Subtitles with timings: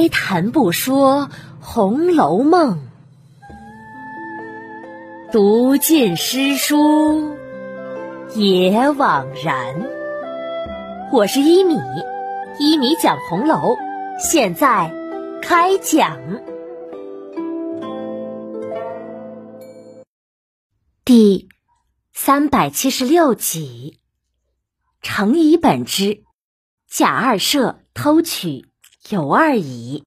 [0.00, 1.28] 开谈不说
[1.60, 2.78] 《红楼梦》，
[5.30, 7.36] 读尽诗书
[8.34, 9.74] 也枉然。
[11.12, 11.76] 我是一米，
[12.58, 13.76] 一米讲红楼，
[14.18, 14.90] 现在
[15.42, 16.18] 开讲
[21.04, 21.46] 第
[22.14, 23.98] 三百七十六集：
[25.02, 26.22] 程乙本之
[26.88, 28.69] 贾二舍偷取。
[29.10, 30.04] 尤二姨。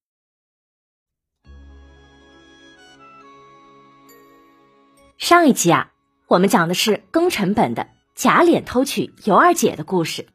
[5.17, 5.91] 上一集啊，
[6.29, 10.29] 我们讲的是庚辰本的贾琏偷取尤二姐的故事。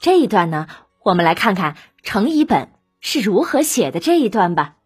[0.00, 0.68] 这一段呢，
[1.02, 4.76] 我们来看看程乙本是如何写的这一段吧。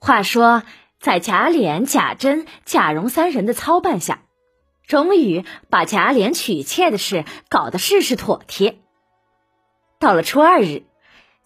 [0.00, 0.64] 话说，
[0.98, 4.24] 在贾琏、贾珍、贾蓉三人的操办下，
[4.84, 8.80] 终于把贾琏娶妾的事搞得事事妥帖。
[10.00, 10.87] 到了初二日。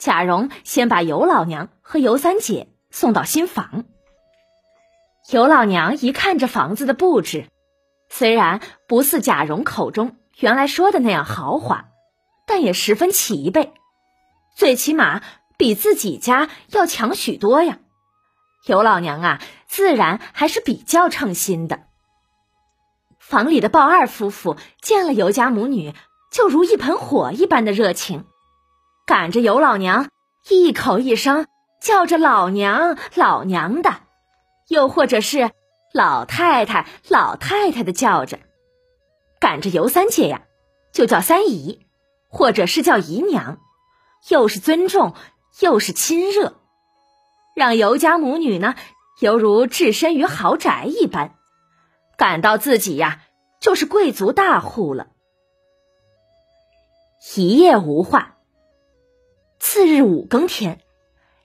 [0.03, 3.84] 贾蓉先把尤老娘和尤三姐送到新房。
[5.31, 7.47] 尤老娘一看这房子的布置，
[8.09, 11.84] 虽然不似贾蓉口中原来说的那样豪华，
[12.48, 13.72] 但也十分齐备，
[14.56, 15.22] 最起码
[15.56, 17.78] 比自己家要强许多呀。
[18.66, 21.84] 尤老娘啊，自然还是比较称心的。
[23.20, 25.94] 房里的鲍二夫妇见了尤家母女，
[26.33, 28.25] 就如一盆火一般的热情。
[29.05, 30.08] 赶着尤老娘
[30.48, 31.47] 一口一声
[31.81, 33.97] 叫着老娘老娘的，
[34.69, 35.50] 又或者是
[35.92, 38.39] 老太太老太太的叫着，
[39.41, 40.42] 赶着尤三姐呀
[40.92, 41.86] 就叫三姨，
[42.28, 43.59] 或者是叫姨娘，
[44.28, 45.14] 又是尊重
[45.61, 46.55] 又是亲热，
[47.56, 48.77] 让尤家母女呢
[49.20, 51.34] 犹如置身于豪宅一般，
[52.16, 53.20] 感到自己呀
[53.61, 55.09] 就是贵族大户了。
[57.34, 58.37] 一夜无话。
[59.64, 60.80] 次日五更天，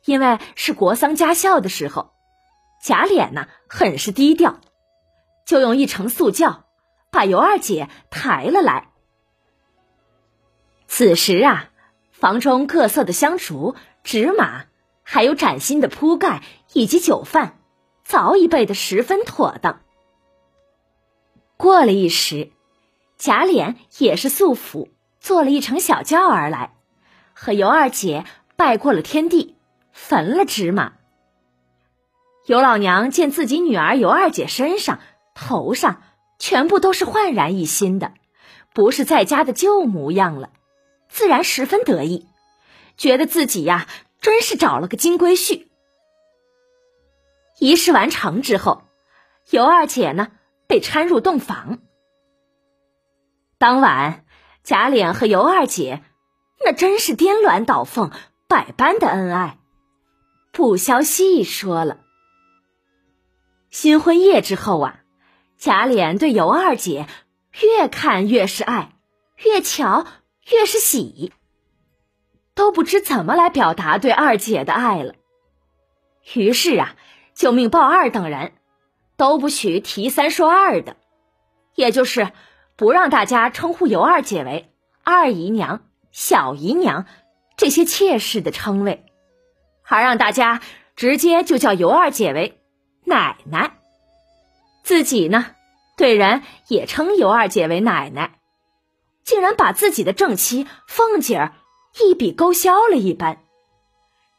[0.03, 2.13] 因为是国丧家孝的时候，
[2.81, 4.59] 贾琏呢很是低调，
[5.45, 6.65] 就用一乘素轿
[7.11, 8.89] 把尤二姐抬了来。
[10.87, 11.69] 此时啊，
[12.11, 14.65] 房中各色的香烛、纸马，
[15.03, 16.41] 还有崭新的铺盖
[16.73, 17.59] 以及酒饭，
[18.03, 19.81] 早已备得十分妥当。
[21.55, 22.51] 过了一时，
[23.15, 26.73] 贾琏也是素服，坐了一乘小轿而来。
[27.39, 28.25] 和尤二姐
[28.55, 29.55] 拜过了天地，
[29.91, 30.93] 焚了纸马。
[32.47, 34.99] 尤老娘见自己女儿尤二姐身上、
[35.35, 36.01] 头上
[36.39, 38.13] 全部都是焕然一新的，
[38.73, 40.49] 不是在家的旧模样了，
[41.09, 42.25] 自然十分得意，
[42.97, 43.87] 觉得自己呀
[44.19, 45.67] 真是找了个金龟婿。
[47.59, 48.81] 仪式完成之后，
[49.51, 50.31] 尤二姐呢
[50.65, 51.81] 被搀入洞房。
[53.59, 54.25] 当晚，
[54.63, 56.01] 贾琏和尤二姐。
[56.63, 58.11] 那真是颠鸾倒凤，
[58.47, 59.57] 百般的恩爱，
[60.51, 61.99] 不消细说了。
[63.69, 64.99] 新婚夜之后啊，
[65.57, 67.07] 贾琏对尤二姐
[67.61, 68.93] 越看越是爱，
[69.37, 70.05] 越瞧
[70.49, 71.31] 越是喜，
[72.55, 75.15] 都不知怎么来表达对二姐的爱了。
[76.33, 76.95] 于是啊，
[77.35, 78.53] 就命鲍二等人
[79.15, 80.97] 都不许提三说二的，
[81.75, 82.31] 也就是
[82.75, 84.71] 不让大家称呼尤二姐为
[85.03, 85.86] 二姨娘。
[86.17, 87.05] 小姨娘，
[87.57, 89.05] 这些妾室的称谓，
[89.83, 90.61] 还让大家
[90.95, 92.59] 直接就叫尤二姐为
[93.03, 93.77] 奶奶。
[94.81, 95.45] 自己呢，
[95.95, 98.39] 对人也称尤二姐为奶奶，
[99.23, 101.53] 竟然把自己的正妻凤姐儿
[102.01, 103.43] 一笔勾销了一般。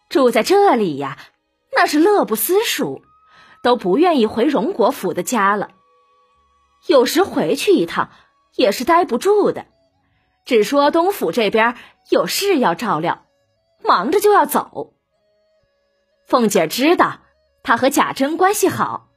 [0.09, 1.17] 住在这里呀，
[1.73, 3.03] 那是乐不思蜀，
[3.63, 5.71] 都不愿意回荣国府的家了。
[6.89, 8.11] 有时回去一趟，
[8.57, 9.67] 也是待不住的。
[10.49, 11.77] 只说东府这边
[12.09, 13.27] 有事要照料，
[13.85, 14.95] 忙着就要走。
[16.27, 17.19] 凤姐知道
[17.63, 19.11] 他和贾珍关系好，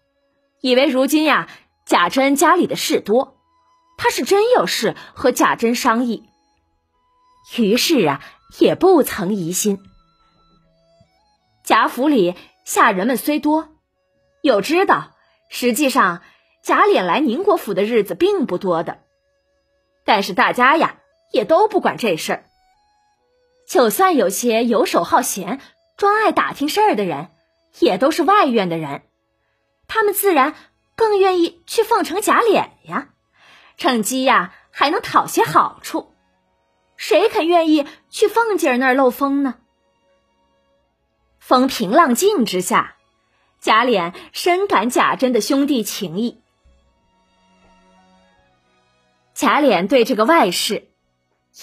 [0.60, 1.48] 以为如今呀
[1.86, 3.38] 贾珍家里的事多，
[3.98, 6.26] 他是真有事和贾珍商议。
[7.56, 8.22] 于是啊
[8.60, 9.82] 也不曾疑心。
[11.64, 12.36] 贾府里
[12.66, 13.70] 下人们虽多，
[14.42, 15.12] 有知道
[15.48, 16.24] 实际上
[16.62, 19.00] 贾琏来宁国府的日子并不多的，
[20.04, 20.98] 但是大家呀。
[21.32, 22.44] 也都不管这事儿。
[23.68, 25.62] 就算有些游手好闲、
[25.96, 27.30] 专爱打听事儿的人，
[27.80, 29.04] 也都是外院的人，
[29.88, 30.56] 他们自然
[30.96, 33.10] 更愿意去奉承贾琏呀，
[33.78, 36.14] 趁机呀还能讨些好处。
[36.98, 39.56] 谁肯愿意去凤姐儿那儿漏风呢？
[41.40, 42.98] 风平浪静之下，
[43.60, 46.42] 贾琏深感贾珍的兄弟情谊。
[49.34, 50.91] 贾琏对这个外室。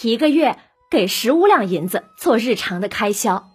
[0.03, 0.59] 一个月
[0.91, 3.51] 给十五两银子做日常的开销，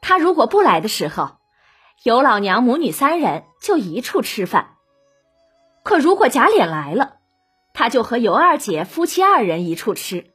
[0.00, 1.38] 他如果不来的时候，
[2.02, 4.76] 尤老娘母女三人就一处吃饭；
[5.82, 7.16] 可如果贾琏来了，
[7.72, 10.30] 他就和尤二姐夫妻二人一处吃，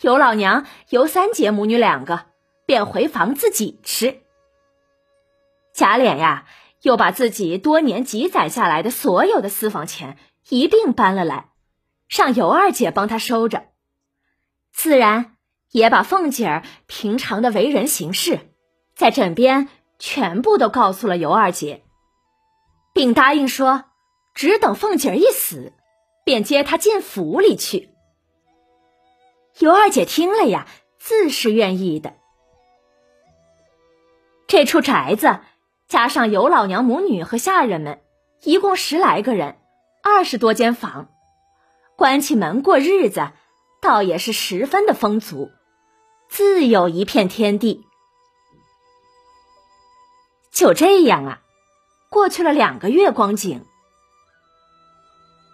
[0.00, 2.26] 尤老娘、尤三姐母女两个
[2.64, 4.22] 便回房自己吃。
[5.74, 6.46] 贾琏呀，
[6.82, 10.16] 又把自己多年积攒下来的所有的私房钱
[10.48, 11.50] 一并搬了来，
[12.08, 13.67] 让尤二姐帮他收着，
[14.72, 15.36] 自然
[15.70, 18.52] 也把凤姐儿平常的为人行事，
[18.94, 19.68] 在枕边
[19.98, 21.82] 全部都告诉了尤二姐，
[22.92, 23.84] 并答应说，
[24.34, 25.72] 只等凤姐儿一死。
[26.24, 27.88] 便接她进府里去。
[29.60, 30.66] 尤二姐听了呀，
[30.98, 32.12] 自是愿意的。
[34.46, 35.40] 这处宅子
[35.88, 38.02] 加上尤老娘母女和下人们，
[38.42, 39.56] 一共十来个人，
[40.02, 41.08] 二十多间房，
[41.96, 43.30] 关起门过日子，
[43.80, 45.50] 倒也是十分的丰足，
[46.28, 47.86] 自有一片天地。
[50.50, 51.40] 就这样啊，
[52.10, 53.64] 过去了两个月光景。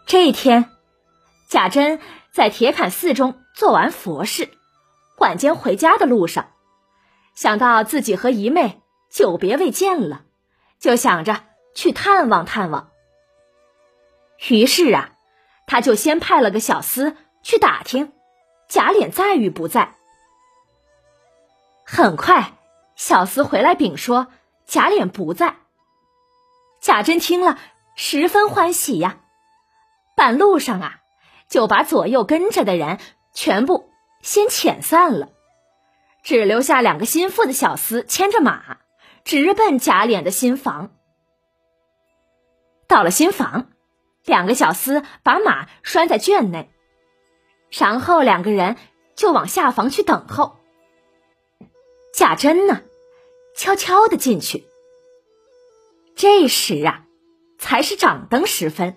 [0.07, 0.71] 这一天，
[1.49, 2.01] 贾珍
[2.33, 4.51] 在铁槛寺中做完佛事，
[5.19, 6.53] 晚间回家的路上，
[7.35, 10.25] 想到自己和姨妹久别未见了，
[10.81, 11.45] 就想着
[11.75, 12.91] 去探望探望。
[14.49, 15.13] 于是啊，
[15.67, 18.14] 他就先派了个小厮去打听
[18.75, 19.95] 贾琏在与不在。
[21.87, 22.55] 很快，
[22.97, 24.27] 小厮回来禀说
[24.67, 25.59] 贾琏不在。
[26.81, 27.57] 贾珍听了，
[27.95, 29.21] 十分欢喜呀。
[30.17, 30.99] 半路上啊，
[31.49, 32.99] 就把左右跟着的人
[33.33, 33.93] 全部
[34.23, 35.29] 先遣散了，
[36.25, 38.79] 只留下两个心腹的小厮牵着马，
[39.23, 40.91] 直奔贾琏的新房。
[42.89, 43.69] 到了新房，
[44.25, 46.74] 两个小厮把马拴在圈内，
[47.77, 48.77] 然后两个人
[49.17, 50.57] 就往下房去等候。
[52.13, 52.83] 贾珍呢，
[53.57, 54.65] 悄悄的进去。
[56.15, 57.05] 这时啊，
[57.59, 58.97] 才是掌灯时分。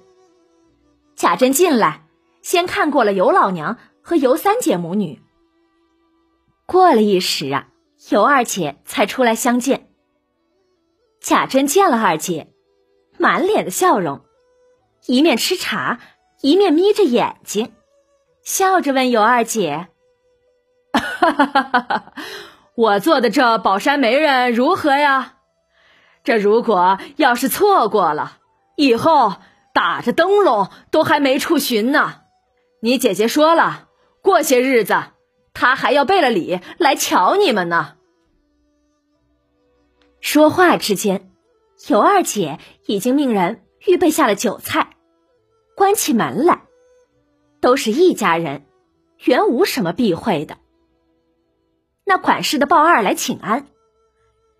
[1.16, 2.06] 贾珍进来，
[2.44, 5.20] 先看过了尤老娘和尤三姐母女。
[6.68, 7.70] 过了一时啊，
[8.10, 9.90] 尤二姐才出来相见。
[11.20, 12.54] 贾珍见了二姐，
[13.18, 14.22] 满脸的笑容，
[15.08, 16.00] 一面吃茶，
[16.42, 17.74] 一面眯着眼睛，
[18.48, 19.90] 笑着问尤二姐
[20.96, 22.14] ：“哈哈哈哈哈，
[22.76, 25.34] 我做的这宝山媒人如何呀？
[26.24, 28.38] 这如果要是错过了，
[28.78, 29.36] 以后……”
[29.74, 32.22] 打着灯笼都还没处寻呢，
[32.82, 33.90] 你姐姐说了，
[34.24, 34.96] 过些日子
[35.54, 37.94] 她还要备了礼来瞧你们呢。
[40.20, 41.32] 说话之间，
[41.90, 42.58] 尤二姐
[42.88, 44.90] 已经命人预备下了酒菜，
[45.76, 46.64] 关起门来，
[47.62, 48.66] 都是一家人，
[49.24, 50.58] 原无什么避讳的。
[52.06, 53.68] 那管事的鲍二来请安，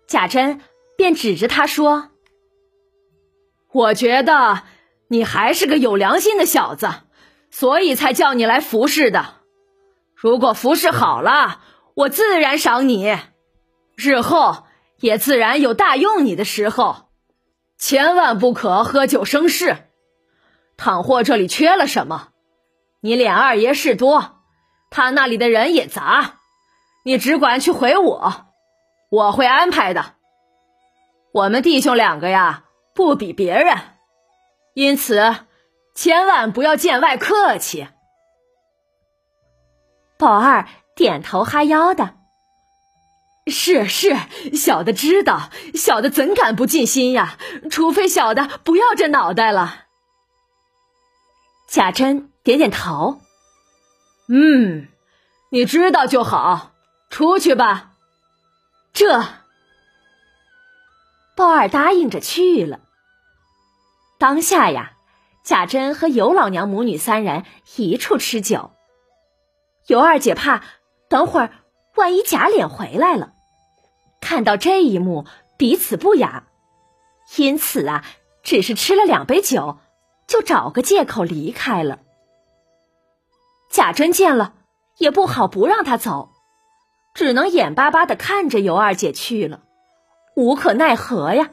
[0.06, 0.60] 贾珍
[0.96, 2.10] 便指着他说
[3.72, 4.62] ：“我觉得。”
[5.10, 6.86] 你还是个有良心的小子，
[7.50, 9.36] 所以才叫你来服侍的。
[10.14, 11.62] 如果服侍好了，
[11.94, 13.16] 我自然赏你，
[13.96, 14.64] 日后
[15.00, 17.08] 也自然有大用你的时候。
[17.78, 19.78] 千万不可喝酒生事。
[20.76, 22.28] 倘或这里缺了什么，
[23.00, 24.42] 你脸二爷事多，
[24.90, 26.38] 他那里的人也杂，
[27.04, 28.46] 你只管去回我，
[29.10, 30.14] 我会安排的。
[31.32, 32.64] 我们弟兄两个呀，
[32.94, 33.76] 不比别人。
[34.74, 35.36] 因此，
[35.94, 37.88] 千万不要见外客气。
[40.18, 42.16] 宝二点头哈腰的，
[43.46, 44.16] 是是，
[44.54, 47.38] 小的知道，小的怎敢不尽心呀？
[47.70, 49.84] 除非小的不要这脑袋了。
[51.68, 53.20] 贾珍点点头，
[54.26, 54.88] 嗯，
[55.50, 56.72] 你知道就好，
[57.10, 57.92] 出去吧。
[58.94, 59.22] 这，
[61.36, 62.80] 鲍二答应着去了。
[64.18, 64.92] 当下呀，
[65.44, 67.44] 贾珍和尤老娘母女三人
[67.76, 68.70] 一处吃酒。
[69.86, 70.64] 尤二姐怕
[71.10, 71.52] 等会儿
[71.96, 73.34] 万一贾琏回来了，
[74.22, 75.26] 看到这一幕
[75.58, 76.44] 彼此不雅，
[77.36, 78.06] 因此啊，
[78.42, 79.80] 只是吃了两杯酒，
[80.26, 81.98] 就找个借口离开了。
[83.70, 84.54] 贾珍见了
[84.96, 86.30] 也不好不让他走，
[87.14, 89.62] 只能眼巴巴的看着尤二姐去了，
[90.34, 91.50] 无可奈何呀。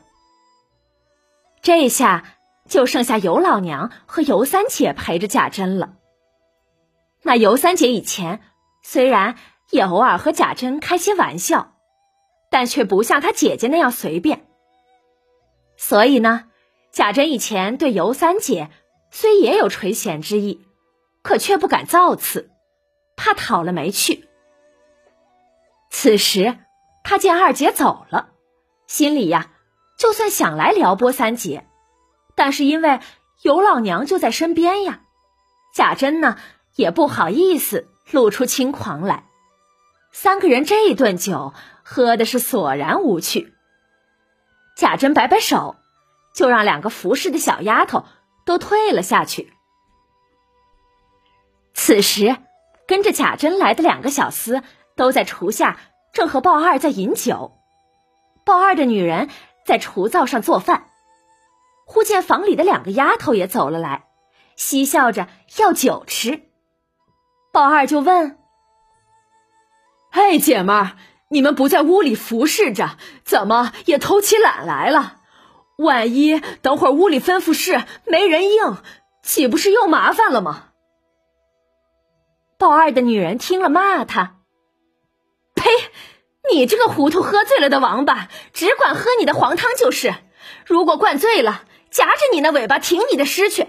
[1.62, 2.32] 这下。
[2.68, 5.94] 就剩下尤老娘和尤三姐陪着贾珍了。
[7.22, 8.42] 那尤三姐以前
[8.82, 9.36] 虽然
[9.70, 11.76] 也偶尔和贾珍开些玩笑，
[12.50, 14.48] 但却不像她姐姐那样随便。
[15.78, 16.46] 所以呢，
[16.92, 18.72] 贾珍以前对尤三姐
[19.12, 20.66] 虽也有垂涎之意，
[21.26, 22.52] 可却不敢造次，
[23.16, 24.30] 怕讨了没趣。
[25.90, 26.60] 此时
[27.04, 28.30] 他见二姐走了，
[28.86, 29.50] 心里呀，
[29.98, 31.66] 就算想来撩拨三姐，
[32.36, 33.00] 但是因为
[33.42, 35.02] 尤老娘就在身边呀，
[35.74, 36.38] 贾珍呢
[36.76, 39.26] 也不好意思露出轻狂来。
[40.12, 43.52] 三个人这一顿酒喝的是索然无趣。
[44.78, 45.76] 贾珍摆摆手，
[46.36, 48.06] 就让两个服侍的小丫头
[48.46, 49.55] 都退了下去。
[51.86, 52.36] 此时，
[52.88, 54.64] 跟着贾珍来的两个小厮
[54.96, 55.78] 都在厨下，
[56.14, 57.60] 正和鲍二在饮酒。
[58.44, 59.30] 鲍二的女人
[59.68, 60.88] 在厨灶上做饭，
[61.86, 64.06] 忽见房里的两个丫头也走了来，
[64.56, 65.28] 嬉笑着
[65.60, 66.50] 要酒吃。
[67.54, 68.40] 鲍二就问。
[70.12, 70.92] 嘿，姐们儿，
[71.30, 75.18] 你们不在屋里服侍着，怎么也偷起懒来了？
[75.78, 78.78] 万一等会儿屋里吩咐事没人应，
[79.22, 80.70] 岂不是又麻烦了吗？
[82.58, 84.38] 鲍二的女人听了，骂他
[85.56, 85.70] ：“呸！
[86.52, 90.14] 你这个糊涂喝醉了的王八，只管喝你的黄汤就是。
[90.66, 93.68] 如果灌醉了，夹着你那尾巴挺你的尸去，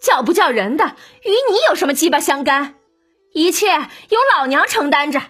[0.00, 2.74] 叫不叫人的，与你有什么鸡巴相干？
[3.32, 5.22] 一切由老娘承担着。”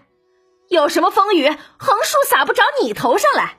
[0.68, 3.58] 有什么风雨，横竖洒不着你头上来。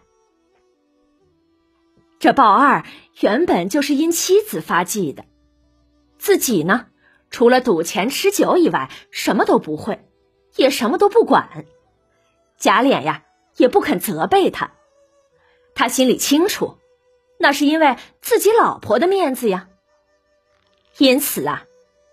[2.19, 2.85] 这鲍二
[3.19, 5.25] 原本就是因妻子发迹的，
[6.17, 6.85] 自己呢，
[7.31, 10.05] 除了赌钱吃酒以外，什么都不会，
[10.55, 11.65] 也什么都不管。
[12.57, 13.23] 贾琏呀，
[13.55, 14.73] 也不肯责备他，
[15.73, 16.77] 他心里清楚，
[17.39, 19.69] 那是因为自己老婆的面子呀。
[20.97, 21.63] 因此啊，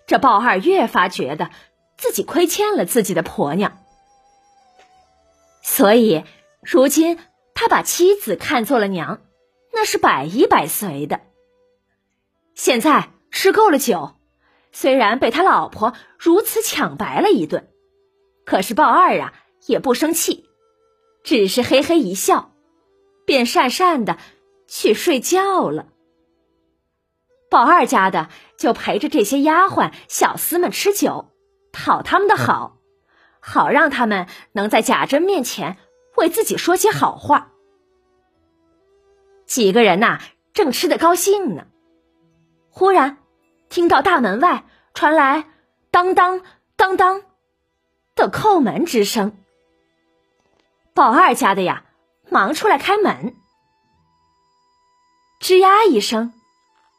[0.06, 1.50] 这鲍二越发觉得
[1.98, 3.84] 自己亏欠了自己的婆娘。
[5.62, 6.24] 所以，
[6.62, 7.18] 如今
[7.54, 9.20] 他把妻子看作了娘，
[9.72, 11.20] 那是百依百随的。
[12.54, 14.17] 现在吃够了酒，
[14.80, 17.68] 虽然被他老婆如此抢白了一顿，
[18.44, 19.34] 可是鲍二啊
[19.66, 20.48] 也不生气，
[21.24, 22.52] 只是嘿嘿一笑，
[23.26, 24.18] 便讪讪的
[24.68, 25.88] 去睡觉了。
[27.50, 31.32] 鲍二家的就陪着这些丫鬟小厮们吃酒，
[31.72, 32.78] 讨他们的好。
[33.40, 35.76] 好让他们能在贾珍面前
[36.14, 37.50] 为自己说些好话。
[39.44, 40.20] 几个人呐，
[40.52, 41.66] 正吃得高兴呢，
[42.70, 43.18] 忽然
[43.68, 45.44] 听到大门外传来
[45.90, 46.42] 当当
[46.76, 47.22] 当当
[48.14, 49.36] 的叩门之声。
[50.94, 51.84] 宝二家的呀，
[52.28, 53.34] 忙出来开门。
[55.40, 56.32] 吱呀一声，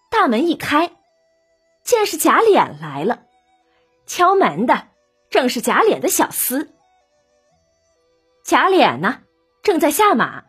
[0.10, 0.92] 大门一开，
[1.84, 3.24] 见是贾琏来了，
[4.06, 4.88] 敲门的。
[5.30, 6.70] 正是贾琏的小厮，
[8.44, 9.20] 贾琏呢
[9.62, 10.46] 正在下马，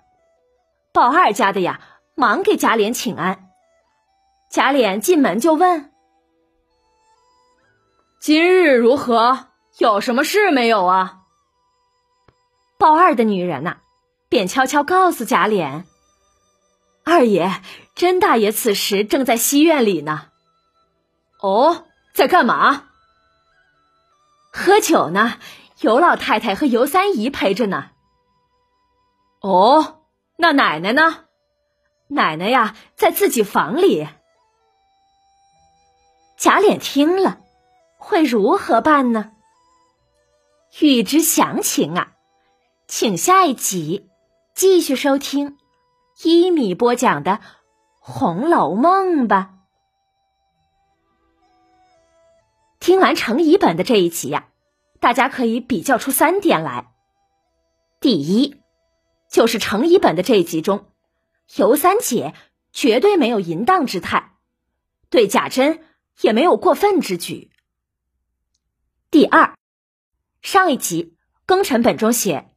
[0.91, 1.81] 鲍二家的呀
[2.15, 3.51] 忙给贾琏请安。
[4.51, 5.90] 贾琏进门就问
[8.21, 9.47] ：“今日如何？
[9.79, 11.21] 有什么事没有啊？”
[12.79, 13.79] 鲍二的女人呐，
[14.29, 15.85] 便悄悄告诉贾琏
[17.03, 17.63] ：“二爷，
[17.95, 20.27] 甄大爷此时正在西院里呢。”
[21.41, 22.89] 哦，在干嘛？
[24.53, 25.39] 喝酒呢，
[25.81, 27.91] 尤老太太和尤三姨陪着呢。
[29.41, 30.03] 哦，
[30.37, 31.25] 那奶奶呢？
[32.09, 34.07] 奶奶呀，在自己房里。
[36.37, 37.41] 贾琏听了，
[38.03, 39.33] 会如何办呢？
[40.81, 42.15] 欲知详情啊，
[42.89, 44.09] 请下一集
[44.55, 45.59] 继续收听
[46.25, 47.33] 一米播讲的
[48.01, 49.55] 《红楼梦》吧。
[52.81, 54.49] 听完程乙本的这一集呀，
[54.99, 56.91] 大家可以比较出三点来。
[58.01, 58.63] 第一，
[59.31, 60.87] 就是程乙本的这一集中，
[61.55, 62.33] 尤三姐
[62.73, 64.33] 绝对没有淫荡之态，
[65.11, 65.85] 对贾珍
[66.23, 67.50] 也没有过分之举。
[69.11, 69.59] 第二，
[70.41, 72.55] 上一集庚辰本中写，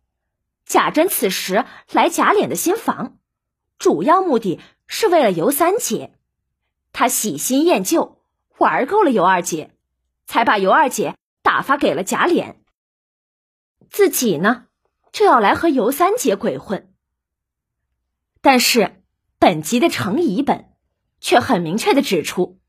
[0.68, 3.18] 贾珍此时来贾琏的新房，
[3.80, 6.16] 主要目的是为了尤三姐，
[6.92, 8.22] 他喜新厌旧，
[8.60, 9.76] 玩够了尤二姐。
[10.28, 12.56] 才把尤二姐打发给了贾琏，
[13.90, 14.68] 自己呢
[15.12, 16.94] 就要来和尤三姐鬼混。
[18.42, 19.04] 但是
[19.40, 20.72] 本集的程乙本
[21.20, 22.60] 却很明确的指出，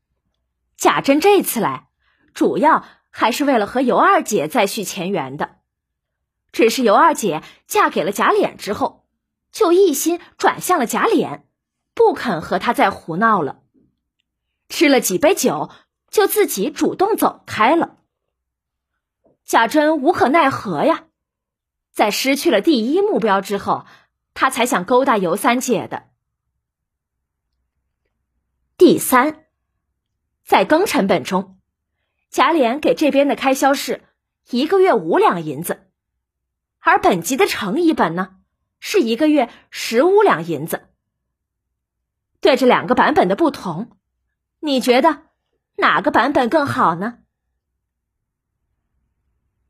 [0.75, 1.87] 贾珍这次来
[2.33, 2.83] 主要
[3.17, 5.59] 还是为了和尤二姐再续前缘的，
[6.51, 9.07] 只是尤二姐嫁给了贾琏之后，
[9.53, 11.43] 就一心转向了贾琏，
[11.93, 13.61] 不肯和他再胡闹了，
[14.67, 15.71] 吃了几杯酒。
[16.11, 17.97] 就自己主动走开了。
[19.43, 21.07] 贾珍无可奈何呀，
[21.91, 23.85] 在失去了第一目标之后，
[24.33, 26.09] 他才想勾搭尤三姐的。
[28.77, 29.45] 第三，
[30.45, 31.54] 在庚辰本中，
[32.35, 34.03] 贾琏给这边的开销是
[34.49, 35.89] 一个月五两银子，
[36.79, 38.35] 而本集的程乙本呢，
[38.81, 40.89] 是一个月十五两银子。
[42.41, 43.97] 对这两个版本的不同，
[44.59, 45.27] 你觉得
[45.77, 47.19] 哪个版本更好呢？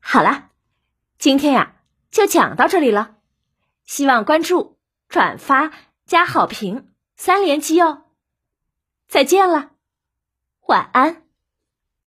[0.00, 0.50] 好了，
[1.18, 1.76] 今天呀
[2.10, 3.14] 就讲到这里了，
[3.84, 4.76] 希望关注、
[5.08, 5.70] 转发、
[6.04, 8.06] 加好评三连击哦！
[9.06, 9.70] 再见了，
[10.62, 11.25] 晚安。